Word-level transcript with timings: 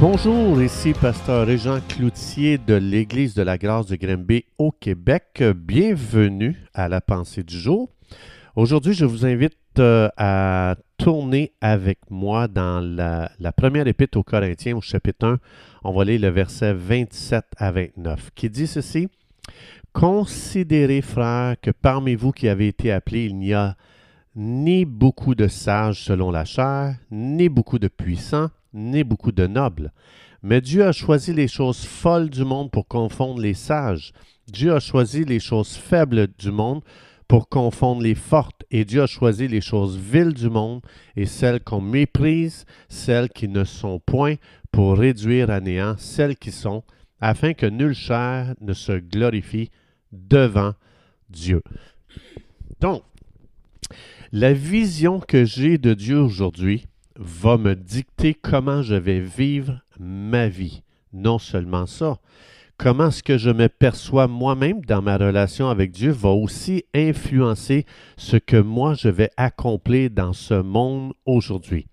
Bonjour, 0.00 0.60
ici 0.60 0.92
Pasteur 0.92 1.46
Régent 1.46 1.78
Cloutier 1.88 2.58
de 2.58 2.74
l'Église 2.74 3.34
de 3.34 3.42
la 3.42 3.56
Grâce 3.56 3.86
de 3.86 3.94
Grimby 3.94 4.44
au 4.58 4.72
Québec. 4.72 5.42
Bienvenue 5.54 6.56
à 6.74 6.88
la 6.88 7.00
pensée 7.00 7.44
du 7.44 7.56
jour. 7.56 7.88
Aujourd'hui, 8.56 8.92
je 8.92 9.04
vous 9.04 9.24
invite 9.24 9.56
euh, 9.78 10.08
à 10.16 10.74
tourner 10.98 11.52
avec 11.60 11.98
moi 12.10 12.48
dans 12.48 12.80
la, 12.80 13.52
première 13.56 13.86
épître 13.86 14.18
aux 14.18 14.24
Corinthiens 14.24 14.76
au 14.76 14.80
chapitre 14.80 15.26
1. 15.26 15.38
On 15.84 15.92
va 15.92 16.04
lire 16.04 16.20
le 16.20 16.28
verset 16.28 16.74
27 16.74 17.44
à 17.56 17.70
29 17.70 18.30
qui 18.34 18.50
dit 18.50 18.66
ceci. 18.66 19.08
Considérez, 19.92 21.02
frères, 21.02 21.54
que 21.60 21.70
parmi 21.70 22.16
vous 22.16 22.32
qui 22.32 22.48
avez 22.48 22.66
été 22.66 22.90
appelés, 22.90 23.26
il 23.26 23.36
n'y 23.38 23.54
a 23.54 23.76
ni 24.34 24.84
beaucoup 24.84 25.36
de 25.36 25.46
sages 25.46 26.02
selon 26.02 26.32
la 26.32 26.44
chair, 26.44 26.96
ni 27.12 27.48
beaucoup 27.48 27.78
de 27.78 27.86
puissants, 27.86 28.50
ni 28.74 29.04
beaucoup 29.04 29.32
de 29.32 29.46
nobles. 29.46 29.92
Mais 30.42 30.60
Dieu 30.60 30.84
a 30.84 30.92
choisi 30.92 31.32
les 31.32 31.48
choses 31.48 31.86
folles 31.86 32.28
du 32.28 32.44
monde 32.44 32.70
pour 32.70 32.86
confondre 32.86 33.40
les 33.40 33.54
sages. 33.54 34.12
Dieu 34.46 34.74
a 34.74 34.80
choisi 34.80 35.24
les 35.24 35.40
choses 35.40 35.74
faibles 35.74 36.28
du 36.38 36.50
monde 36.50 36.82
pour 37.28 37.48
confondre 37.48 38.02
les 38.02 38.14
fortes. 38.14 38.64
Et 38.70 38.84
Dieu 38.84 39.02
a 39.02 39.06
choisi 39.06 39.48
les 39.48 39.62
choses 39.62 39.96
viles 39.96 40.34
du 40.34 40.50
monde 40.50 40.82
et 41.16 41.24
celles 41.24 41.60
qu'on 41.60 41.80
méprise, 41.80 42.66
celles 42.88 43.30
qui 43.30 43.48
ne 43.48 43.64
sont 43.64 44.00
point, 44.04 44.34
pour 44.70 44.98
réduire 44.98 45.50
à 45.50 45.60
néant 45.60 45.94
celles 45.96 46.36
qui 46.36 46.50
sont, 46.50 46.82
afin 47.20 47.54
que 47.54 47.66
nulle 47.66 47.94
chair 47.94 48.54
ne 48.60 48.74
se 48.74 48.92
glorifie 48.92 49.70
devant 50.12 50.74
Dieu. 51.30 51.62
Donc, 52.80 53.02
la 54.32 54.52
vision 54.52 55.20
que 55.20 55.44
j'ai 55.44 55.78
de 55.78 55.94
Dieu 55.94 56.18
aujourd'hui 56.18 56.86
va 57.16 57.56
me 57.56 57.74
dicter 57.74 58.34
comment 58.34 58.82
je 58.82 58.94
vais 58.94 59.20
vivre 59.20 59.80
ma 59.98 60.48
vie. 60.48 60.82
Non 61.12 61.38
seulement 61.38 61.86
ça, 61.86 62.18
comment 62.76 63.08
est-ce 63.08 63.22
que 63.22 63.38
je 63.38 63.50
me 63.50 63.68
perçois 63.68 64.26
moi-même 64.26 64.84
dans 64.84 65.02
ma 65.02 65.16
relation 65.16 65.68
avec 65.68 65.92
Dieu 65.92 66.10
va 66.10 66.30
aussi 66.30 66.84
influencer 66.94 67.86
ce 68.16 68.36
que 68.36 68.56
moi 68.56 68.94
je 68.94 69.08
vais 69.08 69.30
accomplir 69.36 70.10
dans 70.10 70.32
ce 70.32 70.54
monde 70.54 71.12
aujourd'hui. 71.24 71.86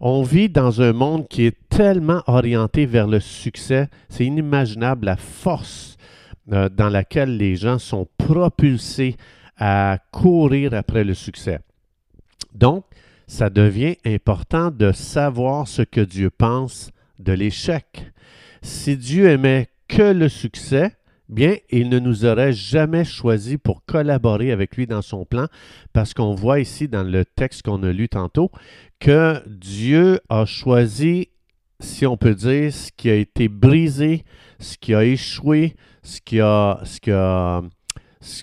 On 0.00 0.22
vit 0.22 0.48
dans 0.48 0.80
un 0.80 0.92
monde 0.92 1.28
qui 1.28 1.44
est 1.44 1.56
tellement 1.68 2.22
orienté 2.26 2.86
vers 2.86 3.06
le 3.06 3.20
succès, 3.20 3.88
c'est 4.08 4.24
inimaginable 4.24 5.06
la 5.06 5.16
force 5.16 5.96
euh, 6.52 6.68
dans 6.68 6.88
laquelle 6.88 7.36
les 7.36 7.56
gens 7.56 7.78
sont 7.78 8.08
propulsés 8.16 9.16
à 9.58 9.98
courir 10.10 10.74
après 10.74 11.04
le 11.04 11.14
succès. 11.14 11.60
Donc, 12.54 12.84
ça 13.26 13.50
devient 13.50 13.96
important 14.04 14.70
de 14.70 14.92
savoir 14.92 15.68
ce 15.68 15.82
que 15.82 16.00
Dieu 16.00 16.30
pense 16.30 16.90
de 17.18 17.32
l'échec. 17.32 18.12
Si 18.62 18.96
Dieu 18.96 19.28
aimait 19.28 19.68
que 19.88 20.12
le 20.12 20.28
succès, 20.28 20.96
bien, 21.28 21.56
il 21.70 21.88
ne 21.88 21.98
nous 21.98 22.24
aurait 22.24 22.52
jamais 22.52 23.04
choisi 23.04 23.58
pour 23.58 23.84
collaborer 23.84 24.52
avec 24.52 24.76
lui 24.76 24.86
dans 24.86 25.02
son 25.02 25.24
plan, 25.24 25.46
parce 25.92 26.14
qu'on 26.14 26.34
voit 26.34 26.60
ici 26.60 26.88
dans 26.88 27.02
le 27.02 27.24
texte 27.24 27.62
qu'on 27.62 27.82
a 27.82 27.92
lu 27.92 28.08
tantôt 28.08 28.50
que 29.00 29.42
Dieu 29.48 30.20
a 30.28 30.44
choisi, 30.44 31.28
si 31.80 32.06
on 32.06 32.16
peut 32.16 32.34
dire, 32.34 32.72
ce 32.72 32.90
qui 32.96 33.10
a 33.10 33.14
été 33.14 33.48
brisé, 33.48 34.24
ce 34.58 34.76
qui 34.78 34.94
a 34.94 35.04
échoué, 35.04 35.74
ce 36.02 36.20
qui 36.20 36.40
a, 36.40 36.80
ce 36.84 37.00
qui 37.00 37.10
a 37.10 37.62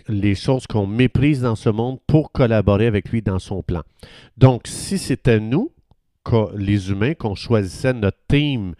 les 0.07 0.35
choses 0.35 0.67
qu'on 0.67 0.87
méprise 0.87 1.41
dans 1.41 1.55
ce 1.55 1.69
monde 1.69 1.99
pour 2.07 2.31
collaborer 2.31 2.87
avec 2.87 3.09
lui 3.09 3.21
dans 3.21 3.39
son 3.39 3.63
plan. 3.63 3.81
Donc, 4.37 4.67
si 4.67 4.97
c'était 4.97 5.39
nous, 5.39 5.71
les 6.55 6.91
humains, 6.91 7.13
qu'on 7.13 7.35
choisissait 7.35 7.93
notre 7.93 8.19
team 8.27 8.73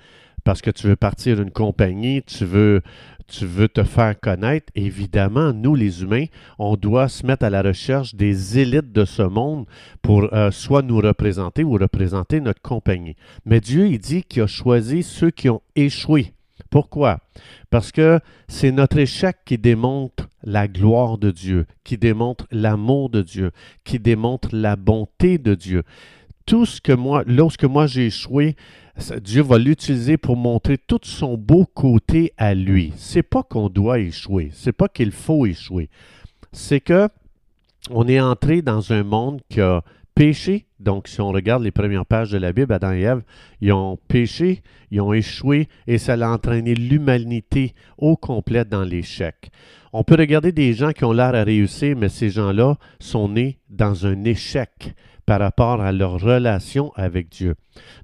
parce 0.44 0.62
que 0.62 0.72
tu 0.72 0.88
veux 0.88 0.96
partir 0.96 1.36
d'une 1.36 1.52
compagnie, 1.52 2.24
tu 2.24 2.46
veux, 2.46 2.82
te 3.28 3.84
faire 3.84 4.20
connaître, 4.20 4.72
évidemment, 4.74 5.54
nous, 5.54 5.76
les 5.76 6.02
humains, 6.02 6.26
on 6.58 6.76
doit 6.76 7.08
se 7.08 7.26
mettre 7.26 7.46
à 7.46 7.50
la 7.50 7.62
recherche 7.62 8.16
des 8.16 8.58
élites 8.58 8.92
de 8.92 9.06
ce 9.06 9.22
monde 9.22 9.66
pour 10.02 10.34
euh, 10.34 10.50
soit 10.50 10.82
nous 10.82 10.98
représenter 10.98 11.64
ou 11.64 11.74
représenter 11.74 12.42
notre 12.42 12.62
compagnie. 12.62 13.16
Mais 13.46 13.60
Dieu, 13.60 13.88
il 13.88 14.00
dit 14.00 14.24
qu'il 14.24 14.42
a 14.42 14.48
choisi 14.48 15.04
ceux 15.04 15.30
qui 15.30 15.50
ont 15.50 15.62
échoué. 15.76 16.34
Pourquoi? 16.70 17.20
Parce 17.70 17.92
que 17.92 18.20
c'est 18.48 18.72
notre 18.72 18.98
échec 18.98 19.38
qui 19.46 19.58
démontre 19.58 20.30
la 20.44 20.68
gloire 20.68 21.18
de 21.18 21.32
Dieu, 21.32 21.66
qui 21.84 21.98
démontre 21.98 22.46
l'amour 22.52 23.10
de 23.10 23.22
Dieu, 23.22 23.52
qui 23.84 24.00
démontre 24.00 24.50
la 24.52 24.76
bonté 24.76 25.38
de 25.38 25.56
Dieu. 25.56 25.84
Tout 26.46 26.66
ce 26.66 26.82
que 26.82 26.94
moi, 26.94 27.24
lorsque 27.26 27.66
moi 27.66 27.88
j'ai 27.88 28.08
échoué, 28.08 28.56
Dieu 29.22 29.42
va 29.42 29.58
l'utiliser 29.58 30.18
pour 30.18 30.36
montrer 30.36 30.78
tout 30.78 31.00
son 31.04 31.38
beau 31.38 31.66
côté 31.66 32.34
à 32.38 32.54
lui. 32.54 32.92
C'est 32.98 33.24
pas 33.24 33.44
qu'on 33.44 33.70
doit 33.70 34.00
échouer, 34.00 34.52
c'est 34.54 34.72
pas 34.72 34.88
qu'il 34.88 35.12
faut 35.12 35.46
échouer. 35.46 35.90
C'est 36.52 36.80
que 36.80 37.10
on 37.92 38.08
est 38.08 38.20
entré 38.20 38.62
dans 38.62 38.92
un 38.92 39.04
monde 39.04 39.42
qui 39.50 39.62
a 39.62 39.84
Donc, 40.82 41.08
si 41.08 41.22
on 41.22 41.32
regarde 41.32 41.64
les 41.64 41.72
premières 41.72 42.06
pages 42.06 42.32
de 42.32 42.38
la 42.38 42.52
Bible, 42.52 42.74
Adam 42.74 42.92
et 42.92 43.02
Ève, 43.02 43.22
ils 43.62 43.72
ont 43.72 43.98
péché, 44.10 44.62
ils 44.92 45.00
ont 45.00 45.14
échoué 45.14 45.70
et 45.88 45.98
ça 45.98 46.14
a 46.14 46.28
entraîné 46.30 46.76
l'humanité 46.76 47.74
au 47.98 48.18
complet 48.18 48.66
dans 48.66 48.84
l'échec. 48.84 49.50
On 49.94 50.04
peut 50.04 50.16
regarder 50.16 50.52
des 50.52 50.74
gens 50.74 50.92
qui 50.92 51.06
ont 51.06 51.14
l'air 51.14 51.34
à 51.36 51.44
réussir, 51.44 51.96
mais 51.98 52.10
ces 52.10 52.30
gens-là 52.30 52.76
sont 53.00 53.30
nés 53.30 53.60
dans 53.70 54.06
un 54.06 54.26
échec 54.26 54.94
par 55.26 55.40
rapport 55.40 55.80
à 55.80 55.94
leur 55.94 56.20
relation 56.20 56.92
avec 56.96 57.30
Dieu. 57.30 57.56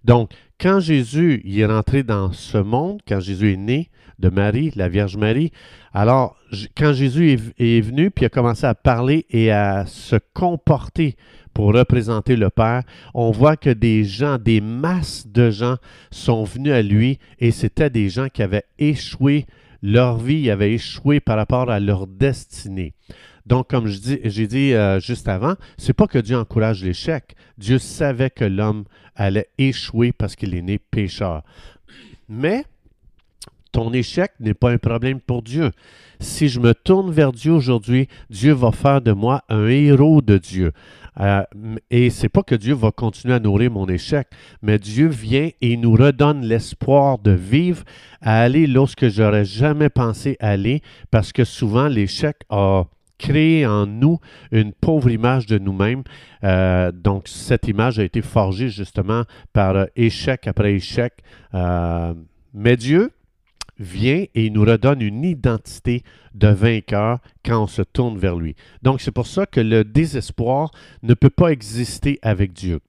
Donc, 0.05 0.31
quand 0.57 0.79
Jésus 0.79 1.43
est 1.45 1.65
rentré 1.65 2.03
dans 2.03 2.31
ce 2.31 2.57
monde, 2.57 3.01
quand 3.05 3.19
Jésus 3.19 3.53
est 3.53 3.57
né 3.57 3.89
de 4.19 4.29
Marie, 4.29 4.71
la 4.77 4.87
Vierge 4.87 5.17
Marie, 5.17 5.51
alors 5.93 6.37
quand 6.77 6.93
Jésus 6.93 7.31
est, 7.31 7.77
est 7.77 7.81
venu 7.81 8.09
puis 8.09 8.23
a 8.25 8.29
commencé 8.29 8.65
à 8.65 8.73
parler 8.73 9.25
et 9.29 9.51
à 9.51 9.85
se 9.85 10.15
comporter 10.33 11.17
pour 11.55 11.73
représenter 11.73 12.35
le 12.35 12.49
Père, 12.51 12.83
on 13.13 13.31
voit 13.31 13.55
que 13.55 13.69
des 13.69 14.03
gens, 14.03 14.37
des 14.37 14.59
masses 14.59 15.25
de 15.25 15.49
gens 15.49 15.77
sont 16.11 16.43
venus 16.43 16.73
à 16.73 16.81
lui 16.81 17.17
et 17.39 17.49
c'était 17.51 17.89
des 17.89 18.09
gens 18.09 18.27
qui 18.27 18.43
avaient 18.43 18.65
échoué, 18.77 19.45
leur 19.81 20.17
vie 20.17 20.51
avait 20.51 20.73
échoué 20.73 21.21
par 21.21 21.37
rapport 21.37 21.71
à 21.71 21.79
leur 21.79 22.07
destinée. 22.07 22.93
Donc, 23.45 23.69
comme 23.69 23.87
j'ai 23.87 24.47
dit 24.47 24.73
euh, 24.73 24.99
juste 24.99 25.29
avant, 25.29 25.55
c'est 25.77 25.93
pas 25.93 26.07
que 26.07 26.17
Dieu 26.17 26.37
encourage 26.37 26.83
l'échec. 26.83 27.35
Dieu 27.57 27.79
savait 27.79 28.31
que 28.31 28.43
l'homme 28.43 28.83
allait 29.15 29.47
échouer 29.57 30.11
parce 30.11 30.35
qu'il 30.35 30.55
est 30.55 30.61
né 30.61 30.77
pécheur. 30.77 31.43
Mais 32.27 32.65
ton 33.75 33.91
échec 33.91 34.31
n'est 34.39 34.53
pas 34.53 34.71
un 34.71 34.77
problème 34.77 35.19
pour 35.19 35.41
Dieu. 35.41 35.71
Si 36.21 36.47
je 36.47 36.61
me 36.61 36.73
tourne 36.73 37.11
vers 37.11 37.33
Dieu 37.33 37.51
aujourd'hui, 37.51 38.07
Dieu 38.29 38.53
va 38.53 38.71
faire 38.71 39.01
de 39.01 39.11
moi 39.11 39.43
un 39.49 39.67
héros 39.67 40.21
de 40.21 40.37
Dieu. 40.37 40.71
Euh, 41.19 41.43
et 41.91 42.09
c'est 42.09 42.29
pas 42.29 42.41
que 42.41 42.55
Dieu 42.55 42.73
va 42.73 42.91
continuer 42.91 43.33
à 43.33 43.41
nourrir 43.41 43.71
mon 43.71 43.85
échec, 43.89 44.29
mais 44.61 44.79
Dieu 44.79 45.07
vient 45.07 45.49
et 45.59 45.75
nous 45.75 45.91
redonne 45.91 46.45
l'espoir 46.45 47.19
de 47.19 47.31
vivre, 47.31 47.83
à 48.21 48.39
aller 48.39 48.65
lorsque 48.65 49.09
j'aurais 49.09 49.43
jamais 49.43 49.89
pensé 49.89 50.37
aller, 50.39 50.81
parce 51.11 51.33
que 51.33 51.43
souvent 51.43 51.89
l'échec 51.89 52.37
a 52.49 52.85
créé 53.17 53.65
en 53.65 53.87
nous 53.87 54.19
une 54.53 54.71
pauvre 54.71 55.09
image 55.09 55.47
de 55.47 55.57
nous-mêmes. 55.57 56.03
Euh, 56.45 56.93
donc, 56.93 57.27
cette 57.27 57.67
image 57.67 57.99
a 57.99 58.03
été 58.05 58.21
forgée 58.21 58.69
justement 58.69 59.23
par 59.51 59.87
échec 59.97 60.47
après 60.47 60.75
échec. 60.75 61.13
Euh, 61.53 62.13
mais 62.53 62.77
Dieu, 62.77 63.11
vient 63.79 64.25
et 64.33 64.45
il 64.45 64.53
nous 64.53 64.63
redonne 64.63 65.01
une 65.01 65.23
identité 65.23 66.03
de 66.33 66.47
vainqueur 66.47 67.19
quand 67.43 67.63
on 67.63 67.67
se 67.67 67.81
tourne 67.81 68.17
vers 68.17 68.35
lui. 68.35 68.55
Donc 68.81 69.01
c'est 69.01 69.11
pour 69.11 69.27
ça 69.27 69.45
que 69.45 69.59
le 69.59 69.83
désespoir 69.83 70.71
ne 71.03 71.13
peut 71.13 71.29
pas 71.29 71.49
exister 71.49 72.19
avec 72.21 72.53
Dieu. 72.53 72.79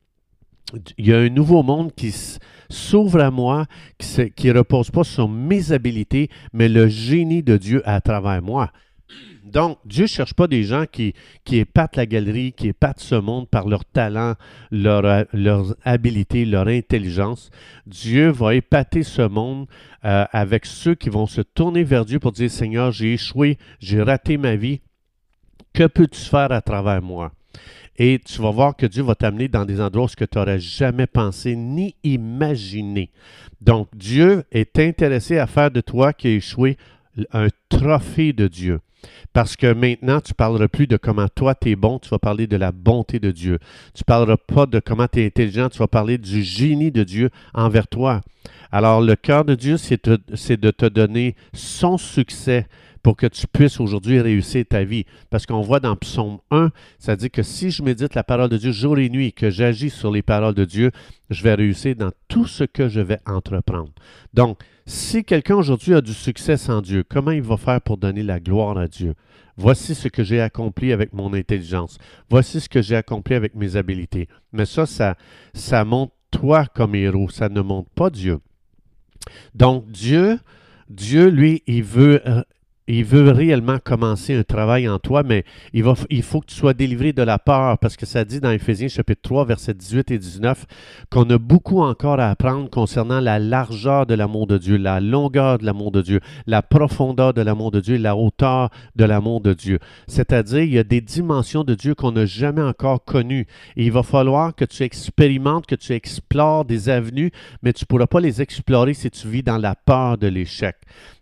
Il 0.99 1.06
y 1.06 1.12
a 1.12 1.19
un 1.19 1.28
nouveau 1.28 1.62
monde 1.62 1.93
qui 1.94 2.12
s'ouvre 2.69 3.20
à 3.20 3.31
moi, 3.31 3.66
qui 3.99 4.49
ne 4.49 4.58
repose 4.58 4.90
pas 4.90 5.05
sur 5.05 5.28
mes 5.28 5.70
habilités, 5.70 6.28
mais 6.52 6.69
le 6.69 6.88
génie 6.88 7.43
de 7.43 7.56
Dieu 7.56 7.82
à 7.88 8.00
travers 8.00 8.43
moi. 8.43 8.72
Donc, 9.46 9.78
Dieu 9.84 10.04
ne 10.04 10.08
cherche 10.08 10.34
pas 10.34 10.48
des 10.48 10.64
gens 10.64 10.84
qui, 10.90 11.14
qui 11.44 11.58
épatent 11.58 11.96
la 11.96 12.06
galerie, 12.06 12.52
qui 12.52 12.69
épatent 12.69 13.00
ce 13.00 13.14
monde 13.14 13.48
par 13.48 13.69
leur 13.69 13.84
talent, 13.84 14.34
leur, 14.70 15.25
leur 15.32 15.75
habilité, 15.84 16.44
leur 16.44 16.66
intelligence. 16.66 17.50
Dieu 17.87 18.31
va 18.31 18.54
épater 18.54 19.02
ce 19.02 19.22
monde 19.22 19.66
euh, 20.04 20.25
avec 20.32 20.66
ceux 20.66 20.94
qui 20.94 21.10
vont 21.10 21.26
se 21.26 21.40
tourner 21.40 21.84
vers 21.84 22.04
Dieu 22.04 22.19
pour 22.19 22.32
dire, 22.32 22.50
Seigneur, 22.50 22.90
j'ai 22.90 23.14
échoué, 23.14 23.56
j'ai 23.78 24.02
raté 24.02 24.37
ma 24.37 24.56
vie. 24.56 24.81
Que 25.72 25.87
peux-tu 25.87 26.20
faire 26.20 26.50
à 26.52 26.60
travers 26.60 27.02
moi? 27.02 27.32
Et 27.98 28.20
tu 28.25 28.43
vas 28.43 28.50
voir 28.50 28.76
que 28.76 28.87
Dieu 28.87 29.02
va 29.02 29.14
t'amener 29.14 29.48
dans 29.48 29.64
des 29.64 29.81
endroits 29.81 30.04
où 30.04 30.08
tu 30.08 30.25
n'aurais 30.34 30.60
jamais 30.60 31.06
pensé 31.06 31.56
ni 31.56 31.94
imaginé. 32.02 33.10
Donc, 33.60 33.88
Dieu 33.94 34.44
est 34.52 34.78
intéressé 34.78 35.38
à 35.38 35.46
faire 35.46 35.70
de 35.70 35.81
toi 35.81 36.12
qui 36.12 36.28
a 36.28 36.31
échoué 36.32 36.76
un 37.32 37.48
trophée 37.69 38.32
de 38.32 38.48
Dieu. 38.48 38.81
Parce 39.32 39.56
que 39.56 39.72
maintenant, 39.72 40.20
tu 40.20 40.32
ne 40.32 40.34
parleras 40.34 40.69
plus 40.69 40.87
de 40.87 40.96
comment 40.96 41.28
toi 41.28 41.54
tu 41.54 41.70
es 41.70 41.76
bon, 41.76 41.98
tu 41.98 42.08
vas 42.08 42.19
parler 42.19 42.46
de 42.46 42.56
la 42.56 42.72
bonté 42.72 43.19
de 43.19 43.31
Dieu. 43.31 43.58
Tu 43.94 44.02
ne 44.02 44.04
parleras 44.04 44.37
pas 44.37 44.66
de 44.66 44.81
comment 44.81 45.06
tu 45.06 45.20
es 45.20 45.26
intelligent, 45.26 45.69
tu 45.69 45.78
vas 45.78 45.87
parler 45.87 46.19
du 46.19 46.43
génie 46.43 46.90
de 46.90 47.04
Dieu 47.04 47.31
envers 47.54 47.87
toi. 47.88 48.22
Alors, 48.72 49.00
le 49.00 49.16
cœur 49.16 49.44
de 49.44 49.54
Dieu, 49.54 49.76
c'est 49.76 50.06
de 50.06 50.70
te 50.70 50.87
donner 50.87 51.37
son 51.52 51.98
succès 51.98 52.66
pour 53.06 53.17
que 53.17 53.29
tu 53.29 53.47
puisses 53.47 53.79
aujourd'hui 53.79 54.20
réussir 54.20 54.64
ta 54.69 54.82
vie. 54.82 55.05
Parce 55.31 55.47
qu'on 55.47 55.61
voit 55.61 55.79
dans 55.79 55.94
Psaume 55.94 56.38
1, 56.50 56.73
ça 56.99 57.14
dit 57.14 57.31
que 57.31 57.44
si 57.44 57.70
je 57.70 57.85
médite 57.85 58.17
la 58.17 58.25
parole 58.25 58.49
de 58.49 58.56
Dieu 58.56 58.73
jour 58.73 58.99
et 58.99 59.08
nuit, 59.08 59.32
que 59.32 59.49
j'agis 59.49 59.91
sur 59.91 60.11
les 60.11 60.23
paroles 60.23 60.55
de 60.55 60.64
Dieu, 60.64 60.91
je 61.31 61.44
vais 61.44 61.55
réussir 61.55 61.94
dans 61.94 62.11
tout 62.26 62.47
ce 62.47 62.64
que 62.64 62.88
je 62.88 62.99
vais 62.99 63.20
entreprendre. 63.25 63.93
Donc, 64.35 64.58
si 64.87 65.23
quelqu'un 65.23 65.55
aujourd'hui 65.55 65.94
a 65.94 66.00
du 66.00 66.12
succès 66.12 66.56
sans 66.56 66.82
Dieu, 66.82 67.05
comment 67.08 67.31
il 67.31 67.43
va 67.43 67.56
faire 67.56 67.81
pour 67.81 67.97
donner 67.97 68.25
la 68.25 68.41
gloire 68.41 68.76
à 68.76 68.88
Dieu? 68.88 69.14
Voici 69.56 69.94
ce 69.94 70.08
que 70.08 70.25
j'ai 70.25 70.41
accompli 70.41 70.91
avec 70.91 71.12
mon 71.12 71.32
intelligence. 71.32 71.99
Voici 72.29 72.61
ce 72.61 72.69
que 72.69 72.82
j'ai 72.82 72.97
accompli 72.97 73.37
avec 73.37 73.55
mes 73.55 73.76
habiletés. 73.76 74.26
Mais 74.53 74.67
ça, 74.67 74.85
ça, 74.85 75.17
ça 75.55 75.85
montre 75.85 76.12
toi 76.32 76.67
comme 76.75 76.97
héros. 76.97 77.29
Ça 77.29 77.49
ne 77.49 77.61
montre 77.61 77.91
pas 77.91 78.11
Dieu. 78.11 78.41
Donc, 79.55 79.88
Dieu, 79.93 80.41
Dieu, 80.91 81.29
lui, 81.29 81.62
il 81.69 81.85
veut 81.85 82.20
euh, 82.29 82.43
il 82.88 83.04
veut 83.04 83.30
réellement 83.30 83.78
commencer 83.82 84.34
un 84.34 84.44
travail 84.44 84.88
en 84.88 84.98
toi, 84.98 85.22
mais 85.22 85.44
il, 85.72 85.82
faut 86.22 86.40
que 86.40 86.46
tu 86.46 86.54
sois 86.54 86.74
délivré 86.74 87.12
de 87.12 87.22
la 87.22 87.38
peur, 87.38 87.78
parce 87.78 87.96
que 87.96 88.06
ça 88.06 88.24
dit 88.24 88.40
dans 88.40 88.50
Éphésiens 88.50 88.88
chapitre 88.88 89.22
3, 89.22 89.44
versets 89.44 89.74
18 89.74 90.12
et 90.12 90.18
19, 90.18 90.66
qu'on 91.10 91.28
a 91.30 91.38
beaucoup 91.38 91.80
encore 91.80 92.20
à 92.20 92.30
apprendre 92.30 92.70
concernant 92.70 93.20
la 93.20 93.38
largeur 93.38 94.06
de 94.06 94.14
l'amour 94.14 94.46
de 94.46 94.58
Dieu, 94.58 94.76
la 94.76 95.00
longueur 95.00 95.58
de 95.58 95.64
l'amour 95.64 95.90
de 95.90 96.02
Dieu, 96.02 96.20
la 96.46 96.62
profondeur 96.62 97.34
de 97.34 97.42
l'amour 97.42 97.72
de 97.72 97.80
Dieu, 97.80 97.96
la 97.96 98.16
hauteur 98.16 98.70
de 98.94 99.04
l'amour 99.04 99.40
de 99.40 99.52
Dieu. 99.52 99.78
C'est-à-dire, 100.06 100.62
il 100.62 100.72
y 100.72 100.78
a 100.78 100.84
des 100.84 101.00
dimensions 101.00 101.64
de 101.64 101.74
Dieu 101.74 101.94
qu'on 101.94 102.12
n'a 102.12 102.26
jamais 102.26 102.62
encore 102.62 103.04
connues. 103.04 103.46
Il 103.74 103.90
va 103.90 104.04
falloir 104.04 104.54
que 104.54 104.64
tu 104.64 104.84
expérimentes, 104.84 105.66
que 105.66 105.74
tu 105.74 105.92
explores 105.92 106.64
des 106.64 106.88
avenues, 106.88 107.32
mais 107.62 107.72
tu 107.72 107.84
ne 107.84 107.86
pourras 107.86 108.06
pas 108.06 108.20
les 108.20 108.40
explorer 108.42 108.94
si 108.94 109.10
tu 109.10 109.26
vis 109.28 109.42
dans 109.42 109.58
la 109.58 109.74
peur 109.74 110.18
de 110.18 110.28
l'échec. 110.28 110.76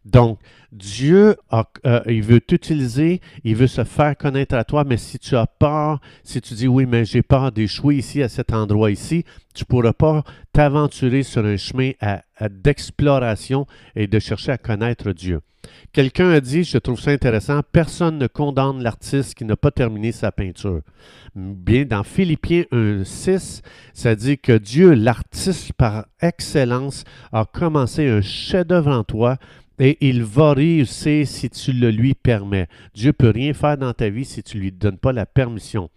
Donc, 0.05 0.39
Dieu, 0.73 1.37
euh, 1.53 2.03
veut 2.07 2.41
t'utiliser, 2.41 3.21
il 3.43 3.57
veut 3.57 3.67
se 3.67 3.85
faire 3.85 4.17
connaître 4.17 4.55
à 4.55 4.65
toi, 4.65 4.85
mais 4.85 4.97
si 4.97 5.19
tu 5.19 5.37
as 5.37 5.47
peur, 5.47 6.01
si 6.23 6.41
tu 6.41 6.55
dis 6.55 6.69
oui, 6.69 6.85
mais 6.87 7.05
j'ai 7.05 7.23
peur 7.23 7.53
d'échouer 7.53 7.97
ici, 7.97 8.23
à 8.23 8.29
cet 8.29 8.53
endroit 8.53 8.91
ici, 8.91 9.25
tu 9.55 9.63
ne 9.63 9.67
pourras 9.67 9.93
pas 9.93 10.25
t'aventurer 10.53 11.23
sur 11.23 11.45
un 11.45 11.57
chemin 11.57 11.93
d'exploration 12.51 13.67
et 13.95 14.07
de 14.07 14.19
chercher 14.19 14.53
à 14.53 14.59
connaître 14.59 15.13
Dieu. 15.13 15.41
Quelqu'un 15.93 16.31
a 16.31 16.41
dit, 16.41 16.65
je 16.65 16.79
trouve 16.79 17.01
ça 17.01 17.11
intéressant, 17.11 17.61
personne 17.73 18.19
ne 18.19 18.27
condamne 18.27 18.83
l'artiste 18.83 19.35
qui 19.35 19.45
n'a 19.45 19.57
pas 19.57 19.71
terminé 19.71 20.13
sa 20.13 20.33
peinture. 20.33 20.81
Bien, 21.35 21.85
dans 21.85 22.03
Philippiens 22.03 22.65
1.6, 22.73 23.63
ça 23.93 24.15
dit 24.15 24.39
que 24.39 24.57
Dieu, 24.59 24.95
l'artiste 24.95 25.73
par 25.75 26.07
excellence, 26.21 27.05
a 27.33 27.45
commencé 27.45 28.09
un 28.09 28.21
chef-d'œuvre 28.21 28.91
en 28.91 29.05
toi 29.05 29.37
et 29.79 29.99
il 30.01 30.23
va 30.23 30.53
réussir 30.53 31.27
si 31.27 31.51
tu 31.51 31.73
le 31.73 31.91
lui 31.91 32.15
permets. 32.15 32.69
Dieu 32.95 33.13
peut 33.13 33.31
rien 33.31 33.53
faire 33.53 33.77
dans 33.77 33.93
ta 33.93 34.09
vie 34.09 34.25
si 34.25 34.43
tu 34.43 34.57
ne 34.57 34.63
lui 34.63 34.73
donnes 34.73 34.99
pas 34.99 35.13
la 35.13 35.27
permission. 35.27 35.91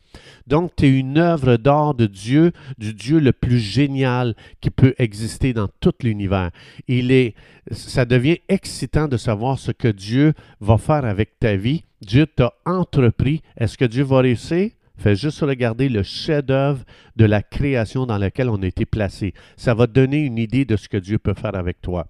Donc, 0.47 0.71
tu 0.75 0.85
es 0.85 1.00
une 1.00 1.18
œuvre 1.18 1.57
d'art 1.57 1.94
de 1.94 2.06
Dieu, 2.07 2.51
du 2.77 2.94
Dieu 2.94 3.19
le 3.19 3.33
plus 3.33 3.59
génial 3.59 4.35
qui 4.62 4.69
peut 4.69 4.95
exister 4.97 5.53
dans 5.53 5.68
tout 5.79 5.94
l'univers. 6.01 6.51
Il 6.88 7.12
est, 7.12 7.35
ça 7.71 8.06
devient 8.06 8.39
excitant 8.50 9.07
de 9.07 9.18
savoir 9.18 9.59
ce 9.59 9.71
que 9.71 9.89
Dieu 9.89 10.33
va 10.59 10.77
faire 10.77 11.06
avec 11.06 11.39
ta 11.39 11.56
vie. 11.56 11.83
Dieu 12.01 12.25
t'a 12.25 12.53
entrepris. 12.65 13.41
Est-ce 13.57 13.77
que 13.77 13.85
Dieu 13.85 14.03
va 14.03 14.19
réussir? 14.19 14.71
Fais 14.97 15.15
juste 15.15 15.41
regarder 15.41 15.89
le 15.89 16.01
chef-d'œuvre 16.01 16.83
de 17.15 17.25
la 17.25 17.44
création 17.44 18.07
dans 18.07 18.18
laquelle 18.18 18.50
on 18.50 18.63
a 18.63 18.68
été 18.68 18.85
placé. 18.85 19.33
Ça 19.56 19.75
va 19.75 19.85
donner 19.85 20.25
une 20.25 20.39
idée 20.39 20.65
de 20.65 20.75
ce 20.75 20.89
que 20.89 20.97
Dieu 20.97 21.19
peut 21.19 21.35
faire 21.35 21.56
avec 21.56 21.81
toi. 21.81 22.07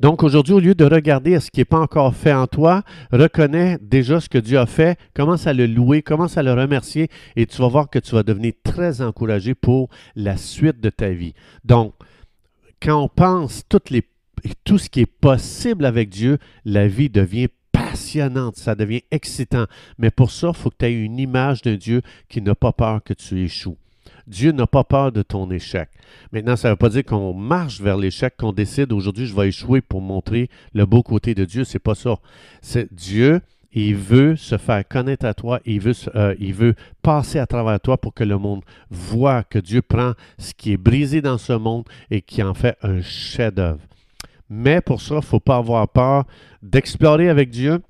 Donc 0.00 0.22
aujourd'hui, 0.22 0.54
au 0.54 0.60
lieu 0.60 0.74
de 0.74 0.84
regarder 0.84 1.38
ce 1.40 1.50
qui 1.50 1.60
n'est 1.60 1.64
pas 1.64 1.78
encore 1.78 2.14
fait 2.14 2.32
en 2.32 2.46
toi, 2.46 2.82
reconnais 3.12 3.78
déjà 3.80 4.20
ce 4.20 4.28
que 4.28 4.38
Dieu 4.38 4.58
a 4.58 4.66
fait, 4.66 4.98
commence 5.14 5.46
à 5.46 5.52
le 5.52 5.66
louer, 5.66 6.02
commence 6.02 6.36
à 6.36 6.42
le 6.42 6.52
remercier 6.52 7.08
et 7.36 7.46
tu 7.46 7.62
vas 7.62 7.68
voir 7.68 7.88
que 7.88 7.98
tu 7.98 8.12
vas 8.14 8.22
devenir 8.22 8.52
très 8.64 9.00
encouragé 9.00 9.54
pour 9.54 9.88
la 10.16 10.36
suite 10.36 10.80
de 10.80 10.90
ta 10.90 11.10
vie. 11.10 11.34
Donc, 11.64 11.94
quand 12.80 13.00
on 13.00 13.08
pense 13.08 13.62
tout 13.68 14.78
ce 14.78 14.90
qui 14.90 15.00
est 15.00 15.06
possible 15.06 15.84
avec 15.84 16.08
Dieu, 16.08 16.38
la 16.64 16.88
vie 16.88 17.08
devient 17.08 17.48
passionnante, 17.70 18.56
ça 18.56 18.74
devient 18.74 19.02
excitant. 19.10 19.66
Mais 19.98 20.10
pour 20.10 20.30
ça, 20.32 20.48
il 20.48 20.54
faut 20.54 20.70
que 20.70 20.76
tu 20.80 20.86
aies 20.86 20.92
une 20.92 21.18
image 21.18 21.62
d'un 21.62 21.76
Dieu 21.76 22.02
qui 22.28 22.42
n'a 22.42 22.54
pas 22.54 22.72
peur 22.72 23.02
que 23.04 23.14
tu 23.14 23.40
échoues. 23.40 23.76
Dieu 24.26 24.52
n'a 24.52 24.66
pas 24.66 24.84
peur 24.84 25.12
de 25.12 25.22
ton 25.22 25.50
échec. 25.50 25.88
Maintenant, 26.32 26.56
ça 26.56 26.68
ne 26.68 26.72
veut 26.72 26.78
pas 26.78 26.88
dire 26.88 27.04
qu'on 27.04 27.34
marche 27.34 27.80
vers 27.80 27.96
l'échec, 27.96 28.34
qu'on 28.36 28.52
décide 28.52 28.92
aujourd'hui 28.92 29.26
je 29.26 29.34
vais 29.34 29.48
échouer 29.48 29.80
pour 29.80 30.00
montrer 30.00 30.48
le 30.74 30.86
beau 30.86 31.02
côté 31.02 31.34
de 31.34 31.44
Dieu. 31.44 31.64
C'est 31.64 31.78
pas 31.78 31.94
ça. 31.94 32.16
C'est 32.60 32.92
Dieu. 32.92 33.40
Il 33.74 33.96
veut 33.96 34.36
se 34.36 34.58
faire 34.58 34.86
connaître 34.86 35.24
à 35.24 35.32
toi, 35.32 35.58
il 35.64 35.80
veut, 35.80 35.94
euh, 36.14 36.34
il 36.38 36.52
veut 36.52 36.74
passer 37.00 37.38
à 37.38 37.46
travers 37.46 37.80
toi 37.80 37.96
pour 37.96 38.12
que 38.12 38.22
le 38.22 38.36
monde 38.36 38.60
voit 38.90 39.44
que 39.44 39.58
Dieu 39.58 39.80
prend 39.80 40.12
ce 40.36 40.52
qui 40.52 40.72
est 40.72 40.76
brisé 40.76 41.22
dans 41.22 41.38
ce 41.38 41.54
monde 41.54 41.84
et 42.10 42.20
qui 42.20 42.42
en 42.42 42.52
fait 42.52 42.76
un 42.82 43.00
chef-d'œuvre. 43.00 43.80
Mais 44.50 44.82
pour 44.82 45.00
ça, 45.00 45.14
il 45.14 45.18
ne 45.18 45.22
faut 45.22 45.40
pas 45.40 45.56
avoir 45.56 45.88
peur 45.88 46.24
d'explorer 46.62 47.30
avec 47.30 47.48
Dieu, 47.48 47.80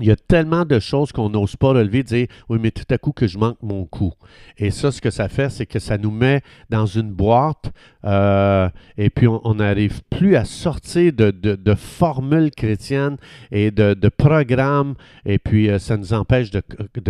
il 0.00 0.06
y 0.06 0.10
a 0.10 0.16
tellement 0.16 0.64
de 0.64 0.78
choses 0.78 1.12
qu'on 1.12 1.30
n'ose 1.30 1.56
pas 1.56 1.68
relever, 1.68 2.02
dire 2.02 2.28
oui, 2.48 2.58
mais 2.60 2.70
tout 2.70 2.84
à 2.90 2.98
coup 2.98 3.12
que 3.12 3.26
je 3.26 3.38
manque 3.38 3.58
mon 3.62 3.84
coup. 3.84 4.12
Et 4.56 4.70
ça, 4.70 4.92
ce 4.92 5.00
que 5.00 5.10
ça 5.10 5.28
fait, 5.28 5.50
c'est 5.50 5.66
que 5.66 5.78
ça 5.78 5.98
nous 5.98 6.10
met 6.10 6.42
dans 6.70 6.86
une 6.86 7.10
boîte 7.12 7.72
euh, 8.04 8.68
et 8.96 9.10
puis 9.10 9.26
on 9.26 9.54
n'arrive 9.54 10.02
plus 10.10 10.36
à 10.36 10.44
sortir 10.44 11.12
de, 11.12 11.74
formules 11.74 12.50
chrétiennes 12.50 13.16
et 13.50 13.70
de, 13.70 14.08
programmes 14.08 14.94
et 15.26 15.38
puis 15.38 15.68
euh, 15.68 15.78
ça 15.78 15.96
nous 15.96 16.12
empêche 16.12 16.50
de, 16.50 16.62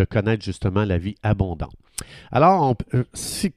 connaître 0.05 0.45
justement 0.45 0.85
la 0.85 0.99
vie 0.99 1.17
abondante. 1.23 1.75
Alors, 2.31 2.77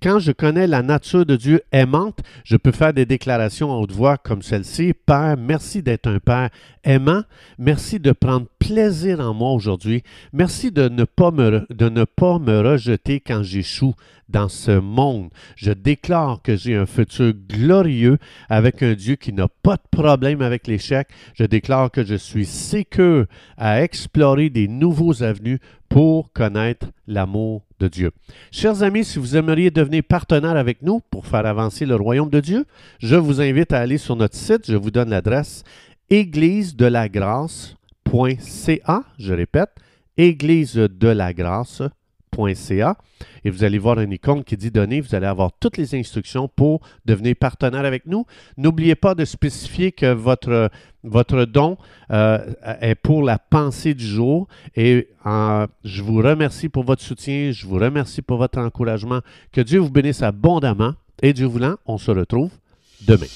quand 0.01 0.17
je 0.17 0.31
connais 0.31 0.65
la 0.65 0.81
nature 0.81 1.27
de 1.27 1.35
Dieu 1.35 1.61
aimante, 1.71 2.19
je 2.43 2.57
peux 2.57 2.71
faire 2.71 2.91
des 2.91 3.05
déclarations 3.05 3.71
à 3.71 3.75
haute 3.75 3.91
voix 3.91 4.17
comme 4.17 4.41
celle-ci. 4.41 4.93
Père, 5.05 5.35
merci 5.37 5.83
d'être 5.83 6.07
un 6.07 6.19
Père 6.19 6.49
aimant. 6.83 7.21
Merci 7.59 7.99
de 7.99 8.11
prendre 8.11 8.47
plaisir 8.57 9.19
en 9.19 9.35
moi 9.35 9.51
aujourd'hui. 9.51 10.03
Merci 10.33 10.71
de 10.71 10.89
ne 10.89 11.03
pas 11.03 11.29
me, 11.29 11.67
de 11.69 11.89
ne 11.89 12.03
pas 12.03 12.39
me 12.39 12.61
rejeter 12.61 13.19
quand 13.19 13.43
j'échoue 13.43 13.93
dans 14.31 14.49
ce 14.49 14.79
monde. 14.79 15.29
Je 15.55 15.71
déclare 15.71 16.41
que 16.41 16.55
j'ai 16.55 16.75
un 16.75 16.85
futur 16.85 17.33
glorieux 17.33 18.17
avec 18.49 18.81
un 18.81 18.93
Dieu 18.93 19.15
qui 19.15 19.33
n'a 19.33 19.47
pas 19.47 19.75
de 19.75 19.87
problème 19.91 20.41
avec 20.41 20.67
l'échec. 20.67 21.07
Je 21.35 21.43
déclare 21.43 21.91
que 21.91 22.03
je 22.03 22.15
suis 22.15 22.45
sécure 22.45 23.25
à 23.57 23.83
explorer 23.83 24.49
des 24.49 24.67
nouveaux 24.67 25.21
avenues 25.23 25.59
pour 25.89 26.31
connaître 26.31 26.87
l'amour 27.05 27.63
de 27.79 27.87
Dieu. 27.87 28.11
Chers 28.51 28.81
amis, 28.81 29.03
si 29.03 29.19
vous 29.19 29.35
aimeriez 29.35 29.71
devenir 29.71 30.03
partenaire 30.03 30.55
avec 30.55 30.81
nous 30.81 31.01
pour 31.11 31.27
faire 31.27 31.45
avancer 31.45 31.85
le 31.85 31.95
royaume 31.95 32.29
de 32.29 32.39
Dieu, 32.39 32.65
je 32.99 33.15
vous 33.15 33.41
invite 33.41 33.73
à 33.73 33.79
aller 33.79 33.97
sur 33.97 34.15
notre 34.15 34.35
site. 34.35 34.71
Je 34.71 34.77
vous 34.77 34.91
donne 34.91 35.09
l'adresse 35.09 35.63
église 36.09 36.75
de 36.75 36.85
la 36.85 37.09
grâce.ca. 37.09 39.03
Je 39.19 39.33
répète, 39.33 39.71
église 40.17 40.75
et 42.47 43.49
vous 43.49 43.63
allez 43.63 43.77
voir 43.77 43.99
une 43.99 44.11
icône 44.11 44.43
qui 44.43 44.57
dit 44.57 44.71
donner. 44.71 45.01
Vous 45.01 45.15
allez 45.15 45.27
avoir 45.27 45.51
toutes 45.59 45.77
les 45.77 45.95
instructions 45.95 46.47
pour 46.47 46.81
devenir 47.05 47.35
partenaire 47.35 47.85
avec 47.85 48.05
nous. 48.05 48.25
N'oubliez 48.57 48.95
pas 48.95 49.15
de 49.15 49.25
spécifier 49.25 49.91
que 49.91 50.11
votre, 50.11 50.69
votre 51.03 51.45
don 51.45 51.77
euh, 52.11 52.53
est 52.81 52.95
pour 52.95 53.23
la 53.23 53.37
pensée 53.37 53.93
du 53.93 54.05
jour. 54.05 54.47
Et 54.75 55.09
euh, 55.25 55.67
je 55.83 56.01
vous 56.01 56.17
remercie 56.17 56.69
pour 56.69 56.83
votre 56.83 57.01
soutien. 57.01 57.51
Je 57.51 57.65
vous 57.65 57.75
remercie 57.75 58.21
pour 58.21 58.37
votre 58.37 58.59
encouragement. 58.59 59.21
Que 59.51 59.61
Dieu 59.61 59.79
vous 59.79 59.91
bénisse 59.91 60.21
abondamment. 60.21 60.93
Et 61.21 61.33
Dieu 61.33 61.45
voulant, 61.45 61.75
on 61.85 61.97
se 61.97 62.09
retrouve 62.11 62.51
demain. 63.01 63.27